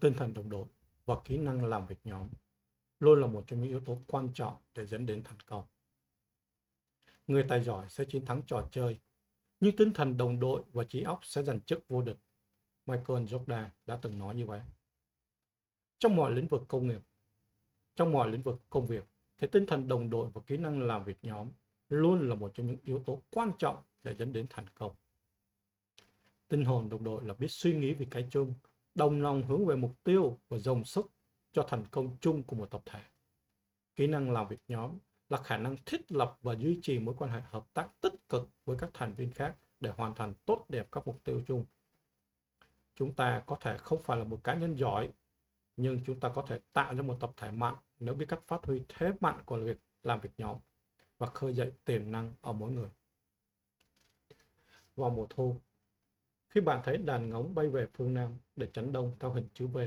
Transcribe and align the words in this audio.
tinh 0.00 0.14
thần 0.14 0.34
đồng 0.34 0.48
đội 0.48 0.66
và 1.04 1.14
kỹ 1.24 1.38
năng 1.38 1.64
làm 1.64 1.86
việc 1.86 1.98
nhóm 2.04 2.28
luôn 3.00 3.20
là 3.20 3.26
một 3.26 3.44
trong 3.46 3.60
những 3.60 3.68
yếu 3.68 3.80
tố 3.80 3.98
quan 4.06 4.28
trọng 4.34 4.56
để 4.74 4.86
dẫn 4.86 5.06
đến 5.06 5.22
thành 5.24 5.40
công. 5.40 5.64
Người 7.26 7.44
tài 7.48 7.62
giỏi 7.62 7.86
sẽ 7.88 8.04
chiến 8.04 8.24
thắng 8.26 8.42
trò 8.46 8.68
chơi, 8.72 8.98
nhưng 9.60 9.76
tinh 9.76 9.92
thần 9.92 10.16
đồng 10.16 10.40
đội 10.40 10.62
và 10.72 10.84
trí 10.84 11.02
óc 11.02 11.20
sẽ 11.22 11.42
giành 11.42 11.60
chức 11.60 11.88
vô 11.88 12.02
địch. 12.02 12.18
Michael 12.86 13.24
Jordan 13.24 13.68
đã 13.86 13.98
từng 14.02 14.18
nói 14.18 14.34
như 14.34 14.46
vậy. 14.46 14.60
Trong 15.98 16.16
mọi 16.16 16.32
lĩnh 16.32 16.48
vực 16.48 16.62
công 16.68 16.86
nghiệp, 16.86 17.00
trong 17.96 18.12
mọi 18.12 18.30
lĩnh 18.30 18.42
vực 18.42 18.60
công 18.70 18.86
việc, 18.86 19.04
thì 19.38 19.46
tinh 19.46 19.66
thần 19.66 19.88
đồng 19.88 20.10
đội 20.10 20.30
và 20.34 20.40
kỹ 20.46 20.56
năng 20.56 20.82
làm 20.82 21.04
việc 21.04 21.18
nhóm 21.22 21.50
luôn 21.88 22.28
là 22.28 22.34
một 22.34 22.52
trong 22.54 22.66
những 22.66 22.78
yếu 22.82 23.02
tố 23.06 23.22
quan 23.30 23.52
trọng 23.58 23.82
để 24.02 24.14
dẫn 24.14 24.32
đến 24.32 24.46
thành 24.50 24.66
công. 24.74 24.96
Tinh 26.48 26.64
hồn 26.64 26.88
đồng 26.88 27.04
đội 27.04 27.24
là 27.24 27.34
biết 27.34 27.50
suy 27.50 27.74
nghĩ 27.74 27.94
vì 27.94 28.06
cái 28.10 28.28
chung, 28.30 28.54
đồng 28.94 29.22
lòng 29.22 29.42
hướng 29.42 29.66
về 29.66 29.76
mục 29.76 30.04
tiêu 30.04 30.38
và 30.48 30.58
dồn 30.58 30.84
sức 30.84 31.06
cho 31.52 31.66
thành 31.68 31.84
công 31.90 32.16
chung 32.20 32.42
của 32.42 32.56
một 32.56 32.70
tập 32.70 32.82
thể. 32.84 33.00
Kỹ 33.96 34.06
năng 34.06 34.30
làm 34.30 34.48
việc 34.48 34.60
nhóm 34.68 34.98
là 35.28 35.38
khả 35.42 35.56
năng 35.56 35.76
thiết 35.86 36.12
lập 36.12 36.38
và 36.42 36.54
duy 36.54 36.78
trì 36.82 36.98
mối 36.98 37.14
quan 37.18 37.30
hệ 37.30 37.40
hợp 37.40 37.66
tác 37.72 37.88
tích 38.00 38.28
cực 38.28 38.48
với 38.64 38.76
các 38.80 38.90
thành 38.94 39.14
viên 39.14 39.32
khác 39.32 39.56
để 39.80 39.90
hoàn 39.96 40.14
thành 40.14 40.34
tốt 40.44 40.64
đẹp 40.68 40.88
các 40.92 41.06
mục 41.06 41.24
tiêu 41.24 41.42
chung. 41.46 41.64
Chúng 42.94 43.14
ta 43.14 43.42
có 43.46 43.56
thể 43.60 43.78
không 43.78 44.02
phải 44.02 44.18
là 44.18 44.24
một 44.24 44.44
cá 44.44 44.54
nhân 44.54 44.78
giỏi, 44.78 45.10
nhưng 45.76 46.00
chúng 46.06 46.20
ta 46.20 46.32
có 46.34 46.44
thể 46.48 46.60
tạo 46.72 46.94
ra 46.94 47.02
một 47.02 47.16
tập 47.20 47.32
thể 47.36 47.50
mạnh 47.50 47.76
nếu 47.98 48.14
biết 48.14 48.26
cách 48.28 48.42
phát 48.46 48.64
huy 48.64 48.82
thế 48.88 49.12
mạnh 49.20 49.42
của 49.44 49.58
việc 49.58 49.78
làm 50.02 50.20
việc 50.20 50.30
nhóm 50.38 50.56
và 51.18 51.26
khơi 51.26 51.54
dậy 51.54 51.72
tiềm 51.84 52.12
năng 52.12 52.32
ở 52.40 52.52
mỗi 52.52 52.70
người. 52.70 52.90
Vào 54.96 55.10
mùa 55.10 55.26
thu, 55.30 55.60
khi 56.50 56.60
bạn 56.60 56.80
thấy 56.84 56.96
đàn 56.96 57.30
ngỗng 57.30 57.54
bay 57.54 57.68
về 57.68 57.86
phương 57.94 58.14
Nam 58.14 58.34
để 58.56 58.68
tránh 58.72 58.92
đông 58.92 59.16
theo 59.20 59.32
hình 59.32 59.48
chữ 59.54 59.66
V, 59.66 59.78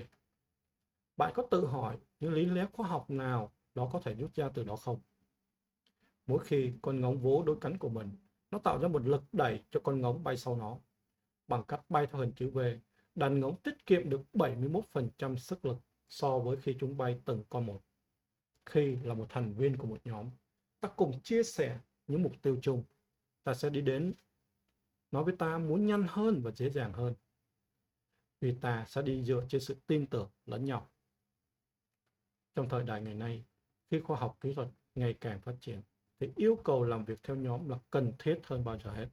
bạn 1.18 1.32
có 1.36 1.48
tự 1.52 1.66
hỏi 1.66 1.98
những 2.20 2.34
lý 2.34 2.46
lẽ 2.46 2.66
khoa 2.74 2.88
học 2.88 3.10
nào 3.10 3.52
đó 3.76 3.90
có 3.94 4.00
thể 4.00 4.14
rút 4.14 4.36
ra 4.36 4.50
từ 4.50 4.64
đó 4.64 4.76
không? 4.76 5.00
Mỗi 6.28 6.40
khi 6.46 6.72
con 6.82 7.02
ngỗng 7.02 7.20
vỗ 7.20 7.44
đôi 7.46 7.58
cánh 7.62 7.78
của 7.78 7.90
mình, 7.90 8.10
nó 8.52 8.60
tạo 8.60 8.80
ra 8.82 8.88
một 8.88 9.06
lực 9.06 9.24
đẩy 9.32 9.64
cho 9.72 9.80
con 9.80 10.02
ngỗng 10.02 10.24
bay 10.24 10.38
sau 10.38 10.56
nó. 10.56 10.78
Bằng 11.48 11.64
cách 11.64 11.82
bay 11.90 12.08
theo 12.08 12.22
hình 12.22 12.32
chữ 12.36 12.50
V, 12.50 12.60
đàn 13.16 13.40
ngỗng 13.40 13.56
tiết 13.56 13.86
kiệm 13.86 14.10
được 14.10 14.22
71% 14.34 15.36
sức 15.36 15.66
lực 15.66 15.78
so 16.10 16.40
với 16.40 16.58
khi 16.58 16.76
chúng 16.80 16.98
bay 16.98 17.22
từng 17.26 17.44
con 17.50 17.66
một. 17.66 17.82
Khi 18.66 18.96
là 19.04 19.14
một 19.14 19.26
thành 19.30 19.54
viên 19.54 19.78
của 19.78 19.88
một 19.88 20.00
nhóm, 20.06 20.30
ta 20.80 20.90
cùng 20.90 21.20
chia 21.22 21.44
sẻ 21.44 21.80
những 22.08 22.24
mục 22.24 22.34
tiêu 22.42 22.58
chung. 22.62 22.84
Ta 23.44 23.54
sẽ 23.54 23.70
đi 23.70 23.82
đến 23.82 24.14
nói 25.14 25.24
với 25.24 25.36
ta 25.40 25.58
muốn 25.58 25.86
nhanh 25.86 26.06
hơn 26.10 26.42
và 26.44 26.52
dễ 26.52 26.70
dàng 26.70 26.94
hơn. 26.94 27.14
Vì 28.42 28.56
ta 28.62 28.86
sẽ 28.88 29.02
đi 29.02 29.24
dựa 29.24 29.46
trên 29.50 29.62
sự 29.62 29.78
tin 29.88 30.08
tưởng 30.08 30.30
lẫn 30.46 30.66
nhau. 30.66 30.90
Trong 32.56 32.70
thời 32.70 32.84
đại 32.84 33.02
ngày 33.02 33.14
nay, 33.14 33.46
khi 33.92 34.00
khoa 34.00 34.18
học 34.18 34.38
kỹ 34.42 34.54
thuật 34.54 34.68
ngày 34.96 35.14
càng 35.22 35.42
phát 35.42 35.56
triển, 35.60 35.82
thì 36.20 36.30
yêu 36.36 36.58
cầu 36.64 36.84
làm 36.84 37.06
việc 37.06 37.20
theo 37.24 37.36
nhóm 37.36 37.70
là 37.70 37.78
cần 37.90 38.14
thiết 38.20 38.40
hơn 38.44 38.64
bao 38.64 38.80
giờ 38.80 38.92
hết. 38.92 39.08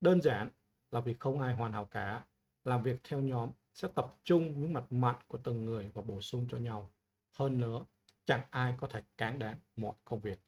Đơn 0.00 0.22
giản 0.22 0.50
là 0.90 1.00
vì 1.00 1.14
không 1.14 1.40
ai 1.40 1.54
hoàn 1.54 1.72
hảo 1.72 1.84
cả. 1.84 2.24
Làm 2.64 2.82
việc 2.82 3.00
theo 3.04 3.20
nhóm 3.20 3.50
sẽ 3.72 3.88
tập 3.94 4.16
trung 4.24 4.60
những 4.60 4.72
mặt 4.72 4.92
mạnh 4.92 5.20
của 5.26 5.38
từng 5.38 5.64
người 5.64 5.90
và 5.94 6.02
bổ 6.02 6.20
sung 6.20 6.46
cho 6.50 6.58
nhau. 6.58 6.92
Hơn 7.32 7.60
nữa, 7.60 7.84
chẳng 8.24 8.46
ai 8.50 8.74
có 8.78 8.86
thể 8.86 9.02
cán 9.16 9.38
đáng 9.38 9.58
mọi 9.76 9.94
công 10.04 10.20
việc. 10.20 10.38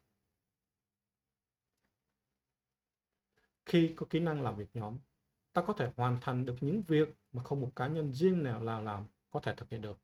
Khi 3.66 3.92
có 3.96 4.06
kỹ 4.10 4.20
năng 4.20 4.42
làm 4.42 4.56
việc 4.56 4.68
nhóm, 4.74 4.98
ta 5.52 5.62
có 5.62 5.72
thể 5.72 5.90
hoàn 5.96 6.18
thành 6.20 6.46
được 6.46 6.56
những 6.60 6.82
việc 6.82 7.08
mà 7.32 7.42
không 7.42 7.60
một 7.60 7.72
cá 7.76 7.86
nhân 7.86 8.12
riêng 8.12 8.42
nào 8.42 8.64
là 8.64 8.80
làm 8.80 9.06
có 9.30 9.40
thể 9.40 9.54
thực 9.56 9.70
hiện 9.70 9.80
được. 9.80 9.98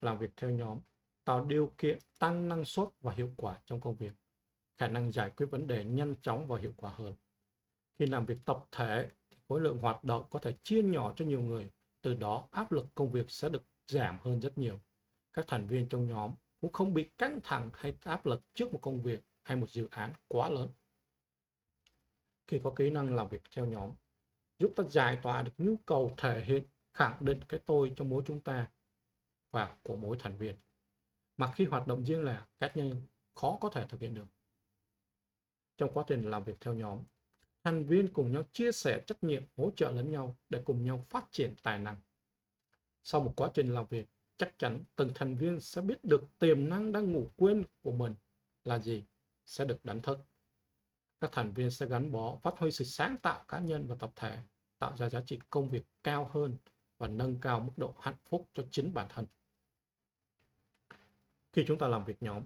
Làm 0.00 0.18
việc 0.18 0.30
theo 0.36 0.50
nhóm 0.50 0.80
tạo 1.24 1.44
điều 1.44 1.72
kiện 1.78 1.98
tăng 2.18 2.48
năng 2.48 2.64
suất 2.64 2.88
và 3.00 3.12
hiệu 3.12 3.30
quả 3.36 3.58
trong 3.66 3.80
công 3.80 3.96
việc, 3.96 4.12
khả 4.78 4.88
năng 4.88 5.12
giải 5.12 5.30
quyết 5.30 5.46
vấn 5.50 5.66
đề 5.66 5.84
nhanh 5.84 6.14
chóng 6.22 6.46
và 6.46 6.58
hiệu 6.58 6.72
quả 6.76 6.90
hơn. 6.90 7.14
Khi 7.98 8.06
làm 8.06 8.26
việc 8.26 8.38
tập 8.44 8.64
thể, 8.72 9.10
khối 9.48 9.60
lượng 9.60 9.78
hoạt 9.78 10.04
động 10.04 10.24
có 10.30 10.38
thể 10.38 10.54
chia 10.62 10.82
nhỏ 10.82 11.12
cho 11.16 11.24
nhiều 11.24 11.40
người, 11.40 11.70
từ 12.02 12.14
đó 12.14 12.48
áp 12.50 12.72
lực 12.72 12.86
công 12.94 13.12
việc 13.12 13.30
sẽ 13.30 13.48
được 13.48 13.62
giảm 13.86 14.18
hơn 14.22 14.40
rất 14.40 14.58
nhiều. 14.58 14.80
Các 15.32 15.44
thành 15.48 15.66
viên 15.66 15.88
trong 15.88 16.08
nhóm 16.08 16.34
cũng 16.60 16.72
không 16.72 16.94
bị 16.94 17.10
căng 17.18 17.40
thẳng 17.44 17.70
hay 17.74 17.94
áp 18.04 18.26
lực 18.26 18.42
trước 18.54 18.72
một 18.72 18.78
công 18.82 19.02
việc 19.02 19.20
hay 19.42 19.56
một 19.56 19.70
dự 19.70 19.88
án 19.90 20.12
quá 20.28 20.48
lớn. 20.48 20.68
Khi 22.52 22.60
có 22.64 22.70
kỹ 22.76 22.90
năng 22.90 23.14
làm 23.14 23.28
việc 23.28 23.42
theo 23.56 23.66
nhóm, 23.66 23.90
giúp 24.58 24.72
ta 24.76 24.84
giải 24.90 25.18
tỏa 25.22 25.42
được 25.42 25.52
nhu 25.58 25.76
cầu 25.86 26.14
thể 26.16 26.44
hiện, 26.44 26.64
khẳng 26.94 27.16
định 27.20 27.40
cái 27.48 27.60
tôi 27.66 27.92
trong 27.96 28.08
mỗi 28.08 28.22
chúng 28.26 28.40
ta 28.40 28.70
và 29.50 29.76
của 29.82 29.96
mỗi 29.96 30.16
thành 30.20 30.36
viên 30.36 30.56
mà 31.36 31.52
khi 31.52 31.64
hoạt 31.64 31.86
động 31.86 32.04
riêng 32.04 32.24
lẻ 32.24 32.42
cá 32.60 32.70
nhân 32.74 33.02
khó 33.34 33.58
có 33.60 33.68
thể 33.68 33.86
thực 33.88 34.00
hiện 34.00 34.14
được. 34.14 34.26
Trong 35.76 35.90
quá 35.94 36.04
trình 36.06 36.30
làm 36.30 36.44
việc 36.44 36.60
theo 36.60 36.74
nhóm, 36.74 36.98
thành 37.64 37.84
viên 37.84 38.12
cùng 38.12 38.32
nhau 38.32 38.42
chia 38.52 38.72
sẻ 38.72 39.02
trách 39.06 39.24
nhiệm, 39.24 39.42
hỗ 39.56 39.70
trợ 39.76 39.90
lẫn 39.90 40.10
nhau 40.10 40.36
để 40.48 40.62
cùng 40.64 40.84
nhau 40.84 41.04
phát 41.08 41.24
triển 41.30 41.54
tài 41.62 41.78
năng. 41.78 41.96
Sau 43.02 43.20
một 43.20 43.32
quá 43.36 43.50
trình 43.54 43.74
làm 43.74 43.86
việc, 43.86 44.06
chắc 44.36 44.58
chắn 44.58 44.84
từng 44.96 45.10
thành 45.14 45.36
viên 45.36 45.60
sẽ 45.60 45.80
biết 45.80 46.04
được 46.04 46.38
tiềm 46.38 46.68
năng 46.68 46.92
đang 46.92 47.12
ngủ 47.12 47.30
quên 47.36 47.64
của 47.82 47.92
mình 47.92 48.14
là 48.64 48.78
gì, 48.78 49.04
sẽ 49.44 49.64
được 49.64 49.84
đánh 49.84 50.02
thức. 50.02 50.18
Các 51.22 51.32
thành 51.32 51.52
viên 51.52 51.70
sẽ 51.70 51.86
gắn 51.86 52.12
bó, 52.12 52.36
phát 52.42 52.58
huy 52.58 52.70
sự 52.70 52.84
sáng 52.84 53.16
tạo 53.22 53.44
cá 53.48 53.58
nhân 53.58 53.86
và 53.86 53.96
tập 53.98 54.10
thể, 54.16 54.38
tạo 54.78 54.96
ra 54.96 55.08
giá 55.08 55.20
trị 55.26 55.38
công 55.50 55.68
việc 55.68 55.82
cao 56.04 56.30
hơn 56.32 56.56
và 56.98 57.08
nâng 57.08 57.40
cao 57.40 57.60
mức 57.60 57.72
độ 57.76 57.94
hạnh 58.00 58.16
phúc 58.24 58.48
cho 58.54 58.62
chính 58.70 58.94
bản 58.94 59.06
thân. 59.10 59.26
Khi 61.52 61.64
chúng 61.68 61.78
ta 61.78 61.88
làm 61.88 62.04
việc 62.04 62.22
nhóm 62.22 62.42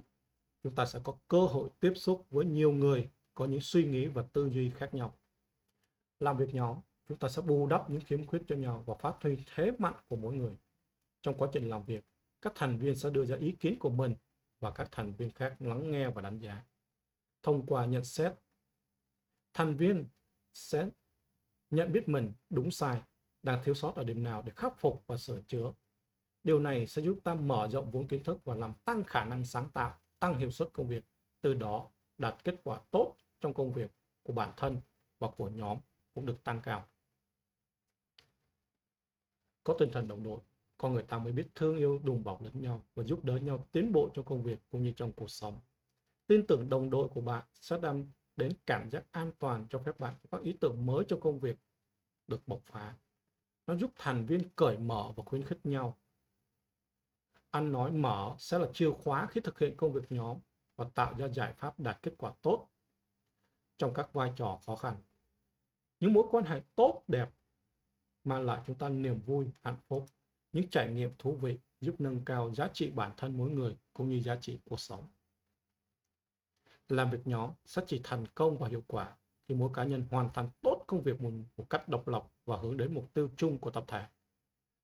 chúng 0.63 0.75
ta 0.75 0.87
sẽ 0.87 1.01
có 1.05 1.17
cơ 1.29 1.41
hội 1.41 1.69
tiếp 1.81 1.93
xúc 1.97 2.27
với 2.31 2.45
nhiều 2.45 2.73
người 2.73 3.11
có 3.35 3.45
những 3.45 3.61
suy 3.61 3.85
nghĩ 3.85 4.07
và 4.07 4.23
tư 4.33 4.51
duy 4.51 4.71
khác 4.71 4.95
nhau. 4.95 5.19
Làm 6.21 6.37
việc 6.37 6.55
nhóm 6.55 6.77
chúng 7.09 7.19
ta 7.19 7.29
sẽ 7.29 7.43
bù 7.43 7.67
đắp 7.67 7.91
những 7.91 8.01
khiếm 8.01 8.27
khuyết 8.27 8.43
cho 8.49 8.57
nhau 8.57 8.83
và 8.87 8.95
phát 8.95 9.23
huy 9.23 9.37
thế 9.55 9.73
mạnh 9.79 9.97
của 10.09 10.17
mỗi 10.17 10.35
người. 10.35 10.57
Trong 11.23 11.39
quá 11.39 11.49
trình 11.53 11.69
làm 11.69 11.85
việc 11.85 12.05
các 12.43 12.53
thành 12.55 12.79
viên 12.79 12.97
sẽ 12.97 13.11
đưa 13.11 13.25
ra 13.25 13.37
ý 13.37 13.53
kiến 13.53 13.79
của 13.79 13.91
mình 13.91 14.15
và 14.61 14.71
các 14.71 14.89
thành 14.93 15.13
viên 15.13 15.31
khác 15.31 15.57
lắng 15.59 15.91
nghe 15.91 16.11
và 16.11 16.23
đánh 16.23 16.39
giá. 16.39 16.65
Thông 17.43 17.67
qua 17.67 17.87
nhận 17.87 18.05
xét 18.05 18.33
thành 19.57 19.77
viên 19.77 20.09
sẽ 20.55 20.89
nhận 21.71 21.93
biết 21.93 22.09
mình 22.09 22.33
đúng 22.51 22.71
sai 22.71 23.03
đang 23.43 23.65
thiếu 23.65 23.75
sót 23.75 23.95
ở 23.97 24.05
điểm 24.05 24.25
nào 24.25 24.43
để 24.43 24.53
khắc 24.57 24.81
phục 24.81 25.05
và 25.07 25.17
sửa 25.17 25.43
chữa 25.49 25.73
Điều 26.47 26.59
này 26.59 26.87
sẽ 26.87 27.03
giúp 27.03 27.19
ta 27.25 27.35
mở 27.35 27.69
rộng 27.69 27.91
vốn 27.91 28.09
kiến 28.09 28.25
thức 28.25 28.45
và 28.45 28.55
làm 28.55 28.75
tăng 28.85 29.05
khả 29.05 29.25
năng 29.25 29.45
sáng 29.45 29.71
tạo, 29.71 30.01
tăng 30.19 30.39
hiệu 30.39 30.51
suất 30.51 30.69
công 30.73 30.89
việc, 30.89 31.05
từ 31.41 31.55
đó 31.55 31.91
đạt 32.19 32.45
kết 32.45 32.61
quả 32.65 32.81
tốt 32.91 33.17
trong 33.41 33.55
công 33.55 33.73
việc 33.73 33.91
của 34.23 34.33
bản 34.33 34.53
thân 34.57 34.81
và 35.19 35.29
của 35.37 35.49
nhóm 35.49 35.79
cũng 36.15 36.27
được 36.27 36.45
tăng 36.45 36.61
cao. 36.63 36.89
Có 39.65 39.77
tinh 39.79 39.89
thần 39.93 40.09
đồng 40.09 40.23
đội, 40.23 40.41
con 40.79 40.95
người 40.95 41.03
ta 41.03 41.19
mới 41.19 41.33
biết 41.33 41.47
thương 41.55 41.77
yêu 41.77 42.01
đùm 42.05 42.23
bọc 42.23 42.43
lẫn 42.43 42.61
nhau 42.61 42.87
và 42.95 43.05
giúp 43.05 43.25
đỡ 43.25 43.37
nhau 43.37 43.67
tiến 43.73 43.93
bộ 43.93 44.11
trong 44.15 44.25
công 44.25 44.43
việc 44.43 44.59
cũng 44.71 44.83
như 44.83 44.93
trong 44.97 45.13
cuộc 45.13 45.31
sống. 45.31 45.61
Tin 46.27 46.47
tưởng 46.47 46.69
đồng 46.69 46.91
đội 46.91 47.09
của 47.09 47.21
bạn 47.21 47.45
sẽ 47.61 47.79
đem 47.83 48.13
đến 48.37 48.53
cảm 48.67 48.91
giác 48.91 49.05
an 49.13 49.33
toàn 49.39 49.67
cho 49.71 49.79
phép 49.79 50.01
bạn 50.01 50.15
có 50.31 50.39
ý 50.39 50.57
tưởng 50.61 50.87
mới 50.87 51.05
cho 51.09 51.19
công 51.21 51.41
việc 51.41 51.57
được 52.27 52.49
bộc 52.49 52.63
phá. 52.67 52.95
Nó 53.67 53.77
giúp 53.77 53.91
thành 53.97 54.27
viên 54.27 54.49
cởi 54.57 54.79
mở 54.79 55.13
và 55.17 55.23
khuyến 55.27 55.43
khích 55.45 55.67
nhau 55.67 55.97
ăn 57.57 57.73
nói 57.73 57.93
mở 57.93 58.37
sẽ 58.39 58.59
là 58.59 58.69
chìa 58.75 58.91
khóa 58.91 59.27
khi 59.31 59.41
thực 59.41 59.59
hiện 59.59 59.77
công 59.77 59.93
việc 59.93 60.13
nhóm 60.13 60.39
và 60.77 60.87
tạo 60.95 61.15
ra 61.19 61.29
giải 61.29 61.53
pháp 61.53 61.81
đạt 61.81 62.03
kết 62.03 62.15
quả 62.19 62.33
tốt 62.43 62.69
trong 63.79 63.95
các 63.95 64.13
vai 64.13 64.33
trò 64.37 64.61
khó 64.67 64.77
khăn. 64.77 64.97
Những 66.01 66.13
mối 66.13 66.25
quan 66.31 66.45
hệ 66.45 66.61
tốt 66.75 67.03
đẹp 67.09 67.29
mang 68.25 68.47
lại 68.47 68.63
chúng 68.67 68.79
ta 68.79 68.89
niềm 68.89 69.21
vui, 69.21 69.47
hạnh 69.63 69.77
phúc, 69.89 70.07
những 70.53 70.71
trải 70.71 70.93
nghiệm 70.93 71.11
thú 71.19 71.37
vị 71.37 71.59
giúp 71.81 71.95
nâng 71.99 72.25
cao 72.25 72.55
giá 72.55 72.69
trị 72.73 72.91
bản 72.91 73.13
thân 73.17 73.37
mỗi 73.37 73.51
người 73.51 73.77
cũng 73.93 74.09
như 74.09 74.21
giá 74.21 74.37
trị 74.41 74.59
cuộc 74.65 74.81
sống. 74.81 75.09
Làm 76.89 77.11
việc 77.11 77.27
nhóm 77.27 77.51
sẽ 77.65 77.83
chỉ 77.87 78.01
thành 78.05 78.27
công 78.35 78.59
và 78.59 78.69
hiệu 78.69 78.85
quả 78.87 79.17
khi 79.49 79.55
mỗi 79.55 79.71
cá 79.75 79.85
nhân 79.85 80.05
hoàn 80.11 80.31
thành 80.35 80.49
tốt 80.63 80.85
công 80.87 81.03
việc 81.03 81.21
một, 81.21 81.31
một 81.57 81.71
cách 81.71 81.89
độc 81.89 82.09
lập 82.09 82.27
và 82.45 82.57
hướng 82.57 82.77
đến 82.77 82.95
mục 82.95 83.15
tiêu 83.15 83.31
chung 83.37 83.59
của 83.59 83.71
tập 83.71 83.85
thể. 83.87 84.07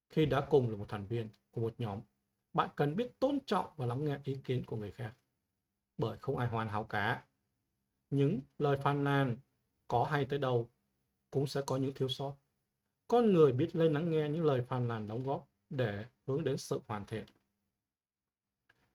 Khi 0.08 0.26
đã 0.26 0.46
cùng 0.50 0.70
là 0.70 0.76
một 0.76 0.88
thành 0.88 1.06
viên 1.06 1.28
của 1.50 1.60
một 1.60 1.74
nhóm 1.78 2.00
bạn 2.52 2.70
cần 2.76 2.96
biết 2.96 3.20
tôn 3.20 3.38
trọng 3.46 3.66
và 3.76 3.86
lắng 3.86 4.04
nghe 4.04 4.18
ý 4.24 4.36
kiến 4.44 4.64
của 4.66 4.76
người 4.76 4.92
khác. 4.92 5.14
Bởi 5.98 6.18
không 6.18 6.36
ai 6.36 6.48
hoàn 6.48 6.68
hảo 6.68 6.84
cả. 6.84 7.24
Những 8.10 8.40
lời 8.58 8.76
phàn 8.82 9.04
nàn 9.04 9.36
có 9.88 10.04
hay 10.04 10.24
tới 10.24 10.38
đâu 10.38 10.70
cũng 11.30 11.46
sẽ 11.46 11.62
có 11.66 11.76
những 11.76 11.94
thiếu 11.94 12.08
sót. 12.08 12.36
Con 13.08 13.32
người 13.32 13.52
biết 13.52 13.76
lên 13.76 13.92
lắng 13.92 14.10
nghe 14.10 14.28
những 14.28 14.44
lời 14.44 14.62
phàn 14.62 14.88
nàn 14.88 15.08
đóng 15.08 15.24
góp 15.24 15.48
để 15.70 16.04
hướng 16.26 16.44
đến 16.44 16.56
sự 16.56 16.80
hoàn 16.86 17.06
thiện. 17.06 17.26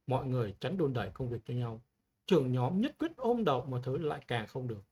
Mọi 0.08 0.26
người 0.26 0.56
tránh 0.60 0.78
đùn 0.78 0.94
đẩy 0.94 1.12
công 1.14 1.30
việc 1.30 1.40
cho 1.46 1.54
nhau 1.54 1.82
trưởng 2.28 2.52
nhóm 2.52 2.82
nhất 2.82 2.96
quyết 3.00 3.12
ôm 3.18 3.44
đầu 3.44 3.66
mà 3.66 3.80
thứ 3.84 3.98
lại 3.98 4.24
càng 4.28 4.48
không 4.48 4.68
được 4.68 4.84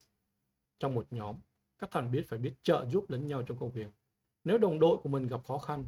trong 0.80 0.96
một 0.96 1.08
nhóm 1.12 1.36
các 1.78 1.92
thành 1.92 2.12
viên 2.12 2.28
phải 2.28 2.40
biết 2.40 2.54
trợ 2.64 2.86
giúp 2.92 3.10
lẫn 3.10 3.28
nhau 3.28 3.44
trong 3.44 3.58
công 3.58 3.72
việc 3.72 3.88
nếu 4.44 4.58
đồng 4.58 4.80
đội 4.80 4.98
của 4.98 5.10
mình 5.10 5.28
gặp 5.28 5.46
khó 5.46 5.58
khăn 5.58 5.86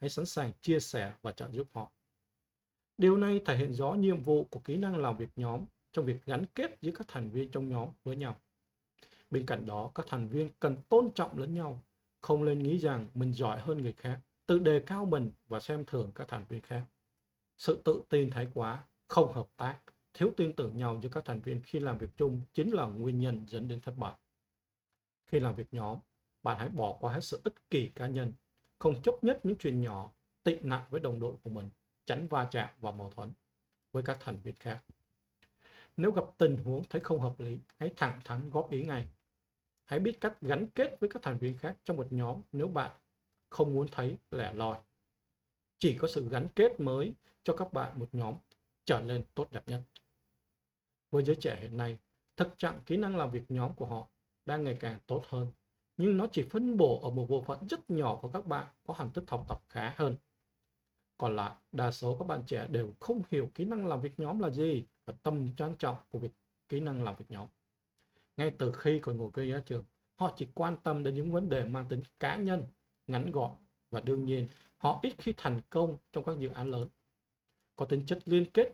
hãy 0.00 0.10
sẵn 0.10 0.26
sàng 0.26 0.52
chia 0.60 0.80
sẻ 0.80 1.12
và 1.22 1.32
trợ 1.32 1.48
giúp 1.50 1.68
họ. 1.72 1.92
Điều 2.98 3.16
này 3.16 3.40
thể 3.44 3.56
hiện 3.56 3.72
rõ 3.72 3.92
nhiệm 3.92 4.22
vụ 4.22 4.44
của 4.44 4.60
kỹ 4.60 4.76
năng 4.76 4.96
làm 4.96 5.16
việc 5.16 5.28
nhóm 5.36 5.64
trong 5.92 6.04
việc 6.04 6.24
gắn 6.24 6.46
kết 6.54 6.78
giữa 6.80 6.92
các 6.94 7.08
thành 7.08 7.30
viên 7.30 7.50
trong 7.50 7.68
nhóm 7.68 7.88
với 8.04 8.16
nhau. 8.16 8.40
Bên 9.30 9.46
cạnh 9.46 9.66
đó, 9.66 9.90
các 9.94 10.06
thành 10.08 10.28
viên 10.28 10.50
cần 10.60 10.76
tôn 10.88 11.10
trọng 11.14 11.38
lẫn 11.38 11.54
nhau, 11.54 11.82
không 12.20 12.44
nên 12.44 12.58
nghĩ 12.58 12.78
rằng 12.78 13.08
mình 13.14 13.32
giỏi 13.32 13.60
hơn 13.60 13.82
người 13.82 13.92
khác, 13.92 14.20
tự 14.46 14.58
đề 14.58 14.82
cao 14.86 15.04
mình 15.04 15.32
và 15.48 15.60
xem 15.60 15.84
thường 15.84 16.12
các 16.14 16.28
thành 16.28 16.44
viên 16.48 16.60
khác. 16.60 16.84
Sự 17.58 17.82
tự 17.84 18.02
tin 18.08 18.30
thái 18.30 18.48
quá, 18.54 18.84
không 19.08 19.32
hợp 19.32 19.48
tác, 19.56 19.78
thiếu 20.16 20.32
tin 20.36 20.52
tưởng 20.52 20.76
nhau 20.76 21.00
giữa 21.02 21.08
các 21.08 21.24
thành 21.24 21.40
viên 21.40 21.62
khi 21.62 21.80
làm 21.80 21.98
việc 21.98 22.10
chung 22.16 22.40
chính 22.52 22.70
là 22.70 22.86
nguyên 22.86 23.18
nhân 23.18 23.44
dẫn 23.48 23.68
đến 23.68 23.80
thất 23.80 23.96
bại. 23.96 24.14
Khi 25.26 25.40
làm 25.40 25.54
việc 25.54 25.66
nhóm, 25.72 25.98
bạn 26.42 26.58
hãy 26.58 26.68
bỏ 26.68 26.96
qua 27.00 27.12
hết 27.12 27.20
sự 27.20 27.40
ích 27.44 27.70
kỷ 27.70 27.88
cá 27.94 28.06
nhân, 28.06 28.32
không 28.78 29.02
chấp 29.02 29.24
nhất 29.24 29.40
những 29.42 29.56
chuyện 29.58 29.80
nhỏ, 29.80 30.12
tị 30.42 30.58
nạn 30.60 30.84
với 30.90 31.00
đồng 31.00 31.20
đội 31.20 31.34
của 31.42 31.50
mình, 31.50 31.70
tránh 32.06 32.28
va 32.28 32.48
chạm 32.50 32.68
và 32.80 32.90
mâu 32.90 33.10
thuẫn 33.10 33.32
với 33.92 34.02
các 34.02 34.16
thành 34.20 34.40
viên 34.42 34.54
khác. 34.60 34.82
Nếu 35.96 36.10
gặp 36.10 36.24
tình 36.38 36.56
huống 36.56 36.84
thấy 36.90 37.00
không 37.00 37.20
hợp 37.20 37.40
lý, 37.40 37.58
hãy 37.78 37.90
thẳng 37.96 38.20
thắn 38.24 38.50
góp 38.50 38.70
ý 38.70 38.84
ngay. 38.84 39.08
Hãy 39.84 39.98
biết 39.98 40.20
cách 40.20 40.40
gắn 40.40 40.66
kết 40.74 40.96
với 41.00 41.10
các 41.10 41.22
thành 41.22 41.38
viên 41.38 41.58
khác 41.58 41.76
trong 41.84 41.96
một 41.96 42.06
nhóm 42.10 42.42
nếu 42.52 42.68
bạn 42.68 42.90
không 43.50 43.74
muốn 43.74 43.86
thấy 43.92 44.18
lẻ 44.30 44.52
loi. 44.54 44.78
Chỉ 45.78 45.96
có 45.98 46.08
sự 46.08 46.28
gắn 46.28 46.48
kết 46.54 46.80
mới 46.80 47.14
cho 47.42 47.56
các 47.56 47.72
bạn 47.72 47.98
một 47.98 48.08
nhóm 48.12 48.34
trở 48.84 49.00
nên 49.00 49.24
tốt 49.34 49.48
đẹp 49.52 49.62
nhất. 49.66 49.82
Với 51.10 51.24
giới 51.24 51.36
trẻ 51.36 51.58
hiện 51.60 51.76
nay, 51.76 51.98
thực 52.36 52.58
trạng 52.58 52.80
kỹ 52.86 52.96
năng 52.96 53.16
làm 53.16 53.30
việc 53.30 53.42
nhóm 53.48 53.74
của 53.74 53.86
họ 53.86 54.08
đang 54.46 54.64
ngày 54.64 54.76
càng 54.80 54.98
tốt 55.06 55.24
hơn, 55.28 55.52
nhưng 55.96 56.16
nó 56.16 56.26
chỉ 56.32 56.42
phân 56.42 56.76
bổ 56.76 57.00
ở 57.02 57.10
một 57.10 57.26
bộ 57.28 57.42
phận 57.42 57.68
rất 57.68 57.90
nhỏ 57.90 58.18
của 58.22 58.28
các 58.28 58.46
bạn 58.46 58.66
có 58.86 58.94
hành 58.94 59.12
thức 59.12 59.30
học 59.30 59.44
tập 59.48 59.62
khá 59.68 59.94
hơn. 59.96 60.16
Còn 61.18 61.36
lại, 61.36 61.52
đa 61.72 61.90
số 61.90 62.16
các 62.18 62.24
bạn 62.24 62.42
trẻ 62.46 62.66
đều 62.70 62.92
không 63.00 63.22
hiểu 63.30 63.50
kỹ 63.54 63.64
năng 63.64 63.86
làm 63.86 64.00
việc 64.00 64.20
nhóm 64.20 64.38
là 64.38 64.50
gì 64.50 64.86
và 65.04 65.14
tầm 65.22 65.48
quan 65.58 65.76
trọng 65.78 65.96
của 66.10 66.18
việc 66.18 66.32
kỹ 66.68 66.80
năng 66.80 67.04
làm 67.04 67.16
việc 67.18 67.24
nhóm. 67.28 67.48
Ngay 68.36 68.50
từ 68.58 68.72
khi 68.72 68.98
còn 68.98 69.16
ngồi 69.16 69.30
cây 69.34 69.50
ra 69.50 69.62
trường, 69.66 69.84
họ 70.14 70.34
chỉ 70.36 70.48
quan 70.54 70.76
tâm 70.82 71.02
đến 71.02 71.14
những 71.14 71.32
vấn 71.32 71.48
đề 71.48 71.64
mang 71.64 71.88
tính 71.88 72.02
cá 72.20 72.36
nhân, 72.36 72.64
ngắn 73.06 73.30
gọn 73.30 73.50
và 73.90 74.00
đương 74.00 74.24
nhiên 74.24 74.48
họ 74.76 75.00
ít 75.02 75.14
khi 75.18 75.34
thành 75.36 75.60
công 75.70 75.98
trong 76.12 76.24
các 76.24 76.38
dự 76.38 76.48
án 76.48 76.70
lớn. 76.70 76.88
Có 77.76 77.86
tính 77.86 78.06
chất 78.06 78.18
liên 78.26 78.50
kết 78.54 78.72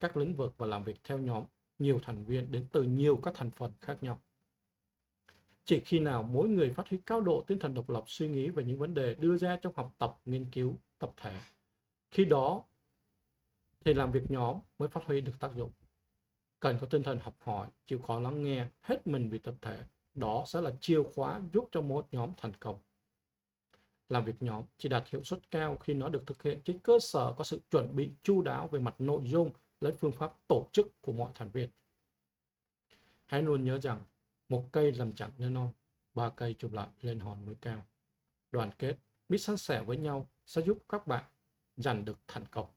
các 0.00 0.16
lĩnh 0.16 0.36
vực 0.36 0.54
và 0.58 0.66
làm 0.66 0.84
việc 0.84 0.96
theo 1.04 1.18
nhóm, 1.18 1.44
nhiều 1.78 2.00
thành 2.02 2.24
viên 2.24 2.52
đến 2.52 2.66
từ 2.72 2.82
nhiều 2.82 3.20
các 3.22 3.34
thành 3.34 3.50
phần 3.50 3.72
khác 3.80 3.98
nhau. 4.00 4.20
Chỉ 5.64 5.80
khi 5.80 5.98
nào 5.98 6.22
mỗi 6.22 6.48
người 6.48 6.70
phát 6.70 6.88
huy 6.88 6.98
cao 7.06 7.20
độ 7.20 7.44
tinh 7.46 7.58
thần 7.58 7.74
độc 7.74 7.90
lập 7.90 8.04
suy 8.06 8.28
nghĩ 8.28 8.48
về 8.48 8.64
những 8.64 8.78
vấn 8.78 8.94
đề 8.94 9.14
đưa 9.14 9.36
ra 9.36 9.56
trong 9.62 9.72
học 9.76 9.94
tập, 9.98 10.16
nghiên 10.24 10.50
cứu, 10.52 10.78
tập 10.98 11.12
thể, 11.16 11.40
khi 12.10 12.24
đó 12.24 12.64
thì 13.84 13.94
làm 13.94 14.12
việc 14.12 14.30
nhóm 14.30 14.58
mới 14.78 14.88
phát 14.88 15.04
huy 15.04 15.20
được 15.20 15.32
tác 15.40 15.54
dụng. 15.56 15.70
Cần 16.60 16.78
có 16.80 16.86
tinh 16.86 17.02
thần 17.02 17.18
học 17.18 17.36
hỏi, 17.40 17.68
chịu 17.86 17.98
khó 17.98 18.20
lắng 18.20 18.42
nghe, 18.42 18.66
hết 18.82 19.06
mình 19.06 19.28
vì 19.28 19.38
tập 19.38 19.54
thể. 19.60 19.82
Đó 20.14 20.44
sẽ 20.46 20.60
là 20.60 20.72
chìa 20.80 21.02
khóa 21.14 21.40
giúp 21.52 21.68
cho 21.72 21.80
một 21.80 22.06
nhóm 22.12 22.32
thành 22.36 22.52
công. 22.60 22.78
Làm 24.08 24.24
việc 24.24 24.42
nhóm 24.42 24.64
chỉ 24.78 24.88
đạt 24.88 25.08
hiệu 25.08 25.22
suất 25.22 25.50
cao 25.50 25.76
khi 25.76 25.94
nó 25.94 26.08
được 26.08 26.26
thực 26.26 26.42
hiện 26.42 26.60
trên 26.64 26.78
cơ 26.78 26.98
sở 27.00 27.34
có 27.36 27.44
sự 27.44 27.60
chuẩn 27.70 27.96
bị 27.96 28.10
chu 28.22 28.42
đáo 28.42 28.68
về 28.68 28.80
mặt 28.80 28.94
nội 28.98 29.22
dung 29.24 29.50
lẫn 29.80 29.96
phương 29.96 30.12
pháp 30.12 30.32
tổ 30.48 30.68
chức 30.72 31.00
của 31.00 31.12
mọi 31.12 31.32
thành 31.34 31.50
viên. 31.50 31.70
Hãy 33.26 33.42
luôn 33.42 33.64
nhớ 33.64 33.78
rằng 33.78 34.04
một 34.48 34.68
cây 34.72 34.92
làm 34.92 35.14
chẳng 35.14 35.30
nên 35.38 35.54
non, 35.54 35.72
ba 36.14 36.30
cây 36.30 36.54
chụp 36.58 36.72
lại 36.72 36.88
lên 37.00 37.20
hòn 37.20 37.46
núi 37.46 37.54
cao. 37.60 37.86
Đoàn 38.52 38.70
kết, 38.78 38.96
biết 39.28 39.38
san 39.38 39.56
sẻ 39.56 39.82
với 39.82 39.96
nhau 39.96 40.28
sẽ 40.46 40.62
giúp 40.62 40.78
các 40.88 41.06
bạn 41.06 41.24
giành 41.76 42.04
được 42.04 42.18
thành 42.28 42.44
công. 42.50 42.75